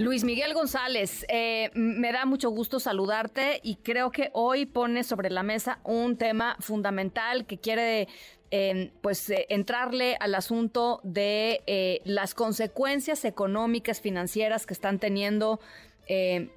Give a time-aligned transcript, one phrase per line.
[0.00, 5.28] Luis Miguel González, eh, me da mucho gusto saludarte y creo que hoy pones sobre
[5.28, 8.08] la mesa un tema fundamental que quiere
[8.50, 15.60] eh, pues eh, entrarle al asunto de las consecuencias económicas, financieras que están teniendo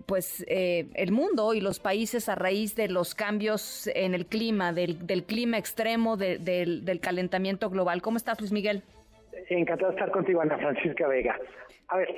[0.07, 4.97] pues el mundo y los países a raíz de los cambios en el clima, del,
[5.27, 8.02] clima extremo, del, del calentamiento global.
[8.02, 8.81] ¿Cómo estás, Luis Miguel?
[9.49, 11.38] Encantado de estar contigo, Ana Francisca Vega.
[11.89, 12.09] A ver,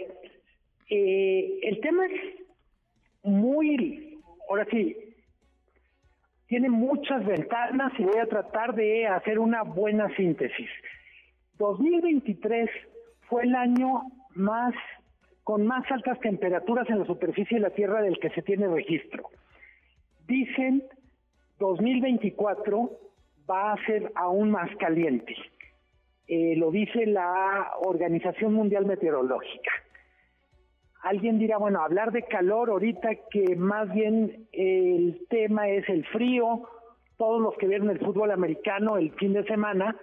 [0.89, 2.21] eh, el tema es
[3.23, 4.95] muy, ahora sí,
[6.47, 10.69] tiene muchas ventanas y voy a tratar de hacer una buena síntesis.
[11.57, 12.69] 2023
[13.27, 14.03] fue el año
[14.35, 14.73] más
[15.43, 19.29] con más altas temperaturas en la superficie de la Tierra del que se tiene registro.
[20.27, 20.83] Dicen
[21.59, 22.89] 2024
[23.49, 25.35] va a ser aún más caliente.
[26.27, 29.71] Eh, lo dice la Organización Mundial Meteorológica.
[31.05, 36.67] Alguien dirá, bueno, hablar de calor ahorita que más bien el tema es el frío,
[37.15, 39.95] todos los que vieron el fútbol americano el fin de semana,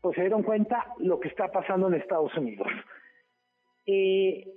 [0.00, 2.66] pues se dieron cuenta lo que está pasando en Estados Unidos.
[3.84, 4.48] Eh,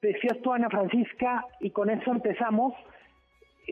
[0.00, 2.72] decías tú, Ana Francisca, y con eso empezamos,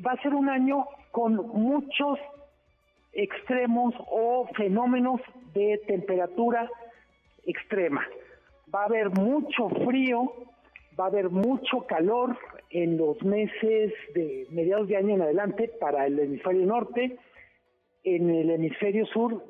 [0.05, 2.19] va a ser un año con muchos
[3.13, 5.21] extremos o fenómenos
[5.55, 6.69] de temperatura
[7.47, 8.05] extrema.
[8.75, 10.33] Va a haber mucho frío,
[11.03, 12.39] va a haber mucho calor
[12.71, 17.19] en los meses de mediados de año en adelante para el hemisferio norte.
[18.05, 19.43] En el hemisferio sur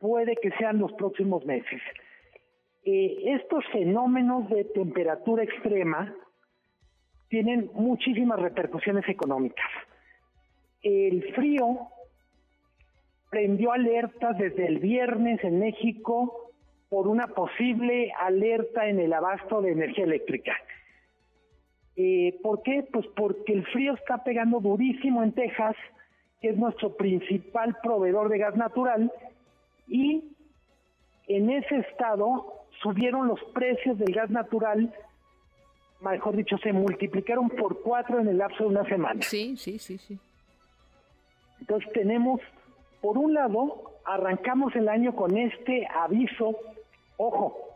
[0.00, 1.80] puede que sean los próximos meses.
[2.84, 6.12] Eh, estos fenómenos de temperatura extrema
[7.28, 9.70] tienen muchísimas repercusiones económicas.
[10.82, 11.78] El frío
[13.30, 16.50] prendió alertas desde el viernes en México
[16.88, 20.56] por una posible alerta en el abasto de energía eléctrica.
[22.00, 22.86] Eh, ¿Por qué?
[22.92, 25.74] Pues porque el frío está pegando durísimo en Texas,
[26.40, 29.12] que es nuestro principal proveedor de gas natural,
[29.88, 30.36] y
[31.26, 34.94] en ese estado subieron los precios del gas natural,
[36.00, 39.20] mejor dicho, se multiplicaron por cuatro en el lapso de una semana.
[39.22, 40.16] Sí, sí, sí, sí.
[41.58, 42.40] Entonces tenemos,
[43.00, 46.56] por un lado, arrancamos el año con este aviso,
[47.16, 47.67] ojo,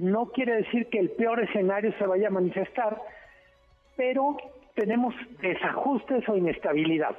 [0.00, 3.00] no quiere decir que el peor escenario se vaya a manifestar,
[3.96, 4.36] pero
[4.74, 7.16] tenemos desajustes o inestabilidad.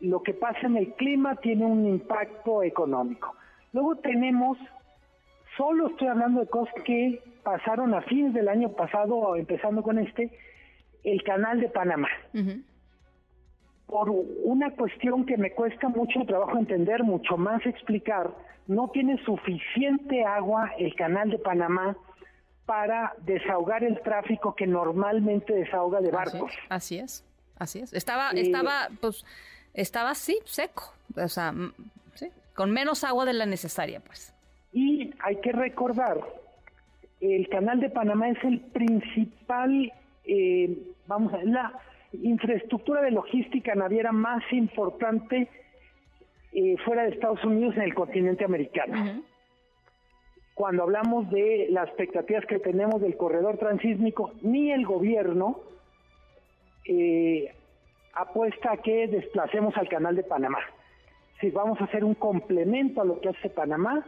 [0.00, 3.34] Lo que pasa en el clima tiene un impacto económico.
[3.72, 4.58] Luego tenemos,
[5.56, 10.30] solo estoy hablando de cosas que pasaron a fines del año pasado, empezando con este,
[11.04, 12.08] el canal de Panamá.
[13.92, 18.30] Por una cuestión que me cuesta mucho trabajo entender, mucho más explicar,
[18.66, 21.94] no tiene suficiente agua el canal de Panamá
[22.64, 26.50] para desahogar el tráfico que normalmente desahoga de barcos.
[26.70, 27.22] Así es,
[27.58, 27.92] así es.
[27.92, 29.26] Estaba, estaba, pues,
[29.74, 31.52] estaba así, seco, o sea,
[32.14, 34.34] sí, con menos agua de la necesaria, pues.
[34.72, 36.18] Y hay que recordar,
[37.20, 39.92] el canal de Panamá es el principal,
[40.24, 41.78] eh, vamos a la
[42.12, 45.48] infraestructura de logística naviera más importante
[46.52, 49.22] eh, fuera de Estados Unidos en el continente americano.
[50.54, 55.60] Cuando hablamos de las expectativas que tenemos del corredor transísmico, ni el gobierno
[56.84, 57.54] eh,
[58.12, 60.58] apuesta a que desplacemos al canal de Panamá.
[61.40, 64.04] Si vamos a hacer un complemento a lo que hace Panamá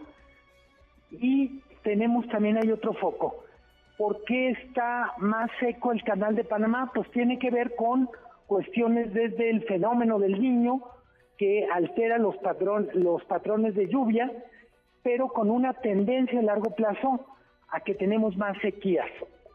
[1.11, 3.44] y tenemos también hay otro foco.
[3.97, 6.91] ¿Por qué está más seco el canal de Panamá?
[6.95, 8.09] Pues tiene que ver con
[8.47, 10.83] cuestiones desde el fenómeno del niño,
[11.39, 14.31] que altera los, patrón, los patrones de lluvia,
[15.03, 17.27] pero con una tendencia a largo plazo
[17.69, 19.09] a que tenemos más sequías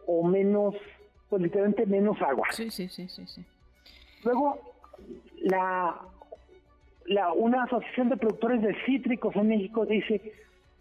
[0.06, 0.76] o menos,
[1.30, 2.48] pues literalmente menos agua.
[2.52, 3.26] Sí, sí, sí, sí.
[3.28, 3.46] sí.
[4.24, 4.60] Luego,
[5.38, 5.96] la,
[7.06, 10.34] la, una asociación de productores de cítricos en México dice,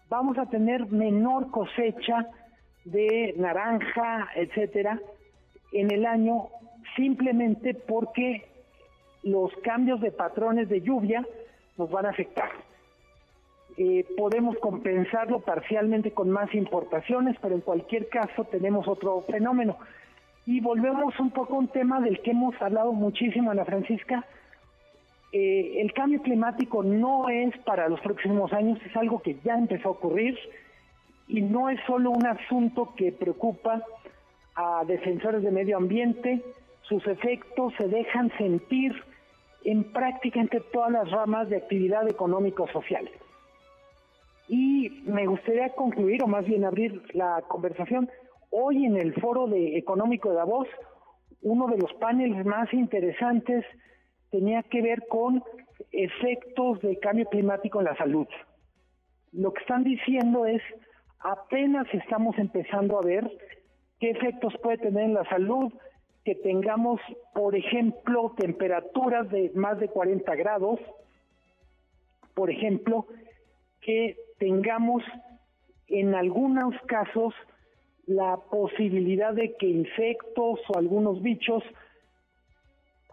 [0.08, 2.26] vamos a tener menor cosecha
[2.84, 5.00] de naranja, etcétera,
[5.72, 6.48] en el año
[6.96, 8.44] simplemente porque
[9.22, 11.26] los cambios de patrones de lluvia
[11.76, 12.50] nos van a afectar.
[13.76, 19.76] Eh, podemos compensarlo parcialmente con más importaciones, pero en cualquier caso tenemos otro fenómeno.
[20.46, 24.25] Y volvemos un poco a un tema del que hemos hablado muchísimo, Ana Francisca.
[25.32, 29.88] Eh, el cambio climático no es para los próximos años, es algo que ya empezó
[29.88, 30.36] a ocurrir
[31.28, 33.82] y no es solo un asunto que preocupa
[34.54, 36.42] a defensores de medio ambiente,
[36.82, 38.92] sus efectos se dejan sentir
[39.64, 43.08] en prácticamente todas las ramas de actividad económico-social.
[44.48, 48.08] Y me gustaría concluir, o más bien abrir la conversación,
[48.50, 50.66] hoy en el foro de económico de Davos,
[51.42, 53.64] uno de los paneles más interesantes
[54.30, 55.42] tenía que ver con
[55.92, 58.26] efectos del cambio climático en la salud.
[59.32, 60.62] Lo que están diciendo es,
[61.20, 63.31] apenas estamos empezando a ver
[64.00, 65.73] qué efectos puede tener en la salud
[66.25, 67.00] que tengamos,
[67.35, 70.79] por ejemplo, temperaturas de más de 40 grados,
[72.35, 73.06] por ejemplo,
[73.81, 75.03] que tengamos
[75.87, 77.35] en algunos casos
[78.06, 81.62] la posibilidad de que insectos o algunos bichos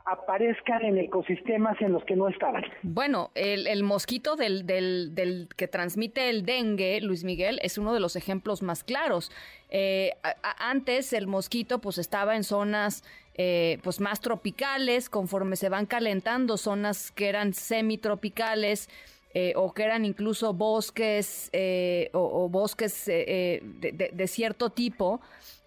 [0.05, 2.63] aparezcan en ecosistemas en los que no estaban.
[2.83, 8.15] Bueno, el, mosquito del, del, que transmite el dengue, Luis Miguel, es uno de los
[8.15, 9.31] ejemplos más claros.
[9.69, 10.11] Eh,
[10.59, 13.03] antes el mosquito pues estaba en zonas
[13.33, 18.89] eh, pues más tropicales, conforme se van calentando, zonas que eran semitropicales,
[19.37, 25.19] eh, o que eran incluso bosques eh, o, bosques eh, de, cierto tipo,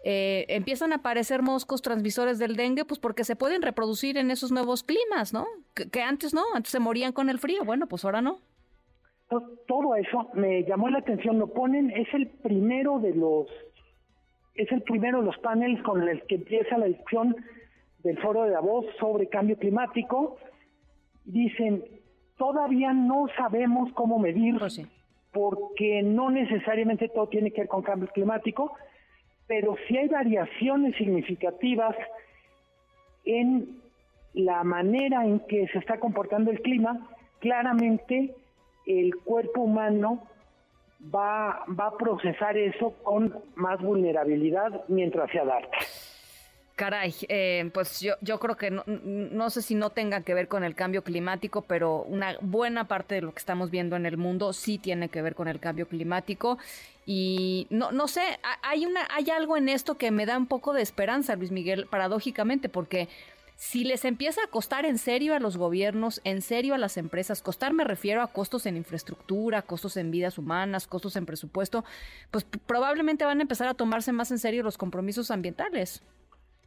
[0.05, 4.83] empiezan a aparecer moscos transmisores del dengue, pues porque se pueden reproducir en esos nuevos
[4.83, 5.47] climas, ¿no?
[5.75, 8.39] Que, antes no, antes se morían con el frío, bueno, pues ahora no.
[9.29, 13.47] Todo eso me llamó la atención, lo ponen, es el primero de los,
[14.55, 17.37] es el primero de los paneles con el que empieza la discusión
[18.03, 20.39] del foro de Davos sobre cambio climático.
[21.25, 21.85] Dicen,
[22.39, 24.81] Todavía no sabemos cómo medir, pues
[25.33, 28.73] porque no necesariamente todo tiene que ver con cambio climático,
[29.49, 31.97] pero sí hay variaciones significativas
[33.25, 33.81] en
[34.35, 37.09] la manera en que se está comportando el clima.
[37.41, 38.35] Claramente
[38.87, 40.23] el cuerpo humano
[41.15, 45.79] va, va a procesar eso con más vulnerabilidad mientras se adapta.
[46.79, 50.77] Caray, eh, pues yo, creo que no, sé si no tenga que ver con el
[50.77, 54.79] cambio climático, pero una buena parte de lo que estamos viendo en el mundo sí
[54.79, 56.57] tiene que ver con el cambio climático.
[57.05, 58.23] Y no, no sé,
[58.63, 61.89] hay, una, hay algo en esto que me da un poco de esperanza, Luis Miguel,
[61.91, 63.09] paradójicamente, porque
[63.57, 67.43] si les empieza a costar en serio a los gobiernos, en serio a las empresas,
[67.43, 71.85] costar me refiero a costos en infraestructura, costos en vidas humanas, costos en presupuesto,
[72.31, 76.03] pues probablemente van a empezar a tomarse más en serio los compromisos ambientales.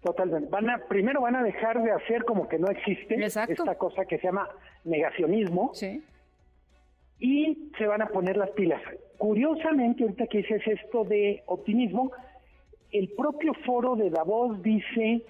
[0.02, 0.50] Totalmente.
[0.50, 4.18] Van a, primero van a dejar de hacer como que no existe esta cosa que
[4.18, 4.50] se llama
[4.84, 5.72] negacionismo.
[5.74, 6.04] Sí.
[7.20, 8.82] Y se van a poner las pilas.
[9.20, 12.12] Curiosamente, ahorita que dices esto de optimismo,
[12.92, 15.22] el propio foro de Davos dice,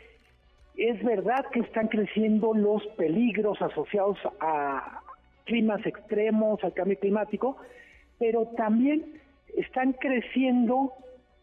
[0.78, 5.02] es verdad que están creciendo los peligros asociados a
[5.44, 7.58] climas extremos, al cambio climático,
[8.20, 9.20] pero también
[9.58, 10.94] están creciendo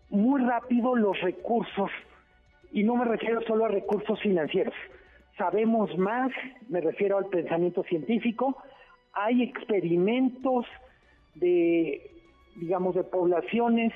[0.09, 1.91] muy rápido los recursos
[2.73, 4.75] y no me refiero solo a recursos financieros.
[5.37, 6.31] Sabemos más,
[6.69, 8.57] me refiero al pensamiento científico,
[9.13, 10.67] hay experimentos
[11.35, 12.11] de,
[12.57, 13.93] digamos, de poblaciones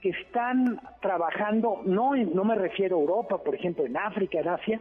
[0.00, 4.80] que están trabajando, no, no me refiero a Europa, por ejemplo, en África, en Asia,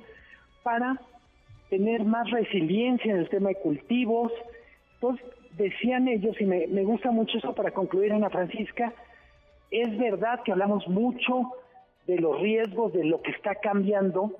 [0.64, 1.00] para
[1.70, 4.32] tener más resiliencia en el tema de cultivos.
[4.96, 5.26] Entonces,
[5.58, 8.94] decían ellos, y me, me gusta mucho eso para concluir, Ana Francisca,
[9.70, 11.52] es verdad que hablamos mucho
[12.08, 14.38] de los riesgos, de lo que está cambiando,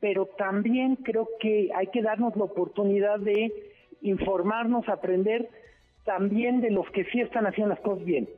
[0.00, 3.52] pero también creo que hay que darnos la oportunidad de
[4.00, 5.48] informarnos, aprender
[6.04, 8.28] también de los que sí están haciendo las cosas bien.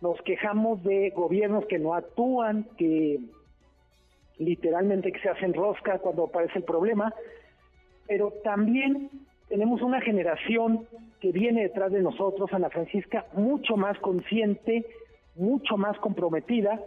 [0.00, 3.20] Nos quejamos de gobiernos que no actúan, que
[4.38, 7.14] literalmente que se hacen rosca cuando aparece el problema,
[8.06, 9.10] pero también
[9.48, 10.86] tenemos una generación
[11.20, 14.84] que viene detrás de nosotros, Ana Francisca, mucho más consciente,
[15.36, 16.80] mucho más comprometida,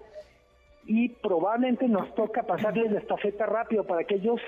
[0.88, 4.39] y probablemente nos toca pasarles la estafeta rápido para que ellos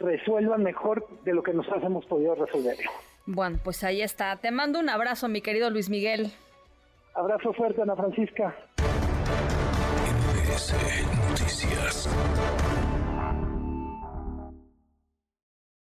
[0.00, 2.76] resuelvan mejor de lo que nosotros hemos podido resolver.
[3.26, 4.36] Bueno, pues ahí está.
[4.36, 6.32] Te mando un abrazo, mi querido Luis Miguel.
[7.14, 8.54] Abrazo fuerte, Ana Francisca.